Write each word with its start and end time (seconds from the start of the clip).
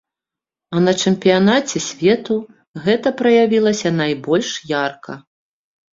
А 0.77 0.79
на 0.85 0.93
чэмпіянаце 1.01 1.77
свету 1.89 2.37
гэта 2.85 3.15
праявілася 3.23 3.89
найбольш 4.03 4.49
ярка. 4.75 5.13